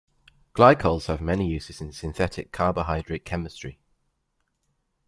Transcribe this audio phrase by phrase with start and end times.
[0.55, 3.77] Glycals have many uses in synthetic carbohydrate chemistry.